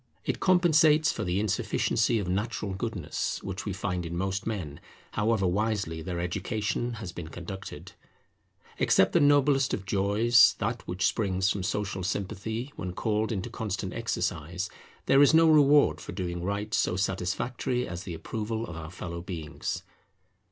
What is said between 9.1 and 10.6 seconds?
the noblest of joys,